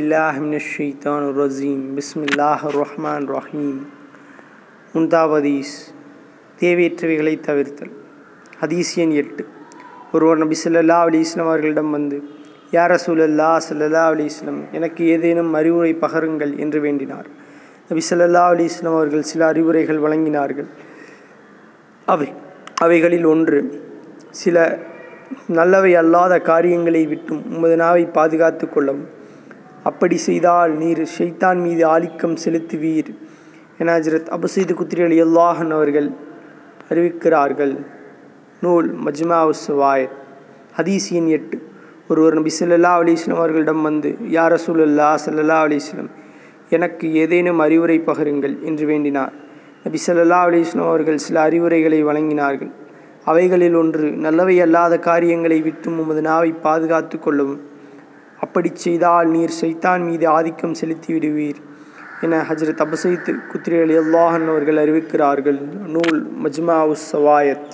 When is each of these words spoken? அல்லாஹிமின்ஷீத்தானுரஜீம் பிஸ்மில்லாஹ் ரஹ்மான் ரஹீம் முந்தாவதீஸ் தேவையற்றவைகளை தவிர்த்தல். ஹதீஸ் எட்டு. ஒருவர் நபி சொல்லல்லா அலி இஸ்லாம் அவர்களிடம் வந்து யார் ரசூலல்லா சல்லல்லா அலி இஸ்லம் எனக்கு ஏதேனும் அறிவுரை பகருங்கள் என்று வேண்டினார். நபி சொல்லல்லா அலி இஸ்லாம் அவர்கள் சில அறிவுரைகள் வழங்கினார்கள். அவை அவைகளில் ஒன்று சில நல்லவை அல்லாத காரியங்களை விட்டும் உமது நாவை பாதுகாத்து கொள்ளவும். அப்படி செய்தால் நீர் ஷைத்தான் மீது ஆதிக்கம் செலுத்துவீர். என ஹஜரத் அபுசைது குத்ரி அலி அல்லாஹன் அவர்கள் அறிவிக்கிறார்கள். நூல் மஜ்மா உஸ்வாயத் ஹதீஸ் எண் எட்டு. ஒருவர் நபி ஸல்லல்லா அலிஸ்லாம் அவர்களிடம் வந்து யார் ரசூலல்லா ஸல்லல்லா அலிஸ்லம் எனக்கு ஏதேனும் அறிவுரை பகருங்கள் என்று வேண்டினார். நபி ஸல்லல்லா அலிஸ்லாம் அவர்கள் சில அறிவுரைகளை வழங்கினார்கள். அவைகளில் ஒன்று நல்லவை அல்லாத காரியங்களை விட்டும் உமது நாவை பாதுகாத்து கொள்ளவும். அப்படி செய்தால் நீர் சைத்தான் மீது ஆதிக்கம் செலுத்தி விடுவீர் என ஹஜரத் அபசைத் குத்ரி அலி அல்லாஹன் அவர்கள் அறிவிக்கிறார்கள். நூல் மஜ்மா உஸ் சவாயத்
அல்லாஹிமின்ஷீத்தானுரஜீம் 0.00 1.84
பிஸ்மில்லாஹ் 1.96 2.62
ரஹ்மான் 2.80 3.24
ரஹீம் 3.36 3.80
முந்தாவதீஸ் 4.94 5.74
தேவையற்றவைகளை 6.60 7.34
தவிர்த்தல். 7.48 7.92
ஹதீஸ் 8.60 8.92
எட்டு. 9.22 9.46
ஒருவர் 10.12 10.36
நபி 10.36 10.56
சொல்லல்லா 10.64 10.98
அலி 11.08 11.18
இஸ்லாம் 11.18 11.46
அவர்களிடம் 11.46 11.90
வந்து 11.90 12.18
யார் 12.70 12.90
ரசூலல்லா 12.90 13.50
சல்லல்லா 13.68 14.04
அலி 14.04 14.24
இஸ்லம் 14.24 14.60
எனக்கு 14.72 15.06
ஏதேனும் 15.06 15.52
அறிவுரை 15.54 15.94
பகருங்கள் 15.94 16.56
என்று 16.56 16.80
வேண்டினார். 16.80 17.28
நபி 17.88 18.02
சொல்லல்லா 18.10 18.44
அலி 18.54 18.64
இஸ்லாம் 18.64 18.94
அவர்கள் 18.94 19.22
சில 19.22 19.46
அறிவுரைகள் 19.46 20.00
வழங்கினார்கள். 20.00 20.68
அவை 22.06 22.32
அவைகளில் 22.80 23.24
ஒன்று 23.24 23.60
சில 24.30 24.78
நல்லவை 25.46 25.94
அல்லாத 25.94 26.40
காரியங்களை 26.40 27.06
விட்டும் 27.06 27.42
உமது 27.56 27.76
நாவை 27.76 28.04
பாதுகாத்து 28.06 28.68
கொள்ளவும். 28.68 29.18
அப்படி 29.82 30.16
செய்தால் 30.16 30.72
நீர் 30.76 31.08
ஷைத்தான் 31.18 31.60
மீது 31.60 31.86
ஆதிக்கம் 31.86 32.36
செலுத்துவீர். 32.44 33.10
என 33.78 33.98
ஹஜரத் 33.98 34.30
அபுசைது 34.36 34.74
குத்ரி 34.80 35.04
அலி 35.04 35.22
அல்லாஹன் 35.22 35.70
அவர்கள் 35.70 36.10
அறிவிக்கிறார்கள். 36.90 37.76
நூல் 38.60 38.88
மஜ்மா 39.04 39.50
உஸ்வாயத் 39.50 40.16
ஹதீஸ் 40.76 41.08
எண் 41.10 41.26
எட்டு. 41.26 41.62
ஒருவர் 42.08 42.34
நபி 42.34 42.50
ஸல்லல்லா 42.60 42.92
அலிஸ்லாம் 43.00 43.40
அவர்களிடம் 43.42 43.82
வந்து 43.82 44.16
யார் 44.28 44.52
ரசூலல்லா 44.52 45.08
ஸல்லல்லா 45.26 45.58
அலிஸ்லம் 45.66 46.10
எனக்கு 46.70 47.12
ஏதேனும் 47.14 47.58
அறிவுரை 47.58 47.98
பகருங்கள் 48.00 48.62
என்று 48.62 48.86
வேண்டினார். 48.86 49.32
நபி 49.84 49.98
ஸல்லல்லா 50.06 50.40
அலிஸ்லாம் 50.48 50.88
அவர்கள் 50.88 51.18
சில 51.18 51.40
அறிவுரைகளை 51.40 52.04
வழங்கினார்கள். 52.04 52.70
அவைகளில் 53.24 53.74
ஒன்று 53.74 54.10
நல்லவை 54.10 54.60
அல்லாத 54.60 54.98
காரியங்களை 54.98 55.60
விட்டும் 55.60 55.98
உமது 55.98 56.20
நாவை 56.20 56.52
பாதுகாத்து 56.52 57.18
கொள்ளவும். 57.18 57.60
அப்படி 58.40 58.70
செய்தால் 58.74 59.28
நீர் 59.28 59.58
சைத்தான் 59.60 60.04
மீது 60.04 60.28
ஆதிக்கம் 60.28 60.74
செலுத்தி 60.74 61.12
விடுவீர் 61.12 61.60
என 62.20 62.42
ஹஜரத் 62.48 62.82
அபசைத் 62.84 63.30
குத்ரி 63.52 63.80
அலி 63.80 63.98
அல்லாஹன் 63.98 64.46
அவர்கள் 64.48 64.78
அறிவிக்கிறார்கள். 64.84 65.58
நூல் 65.94 66.18
மஜ்மா 66.42 66.78
உஸ் 66.86 67.06
சவாயத் 67.12 67.72